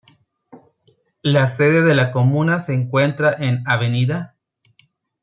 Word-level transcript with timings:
La 1.21 1.45
sede 1.45 1.83
de 1.83 1.93
la 1.93 2.09
comuna 2.09 2.59
se 2.59 2.73
encuentra 2.73 3.35
en 3.37 3.61
Av. 3.67 3.81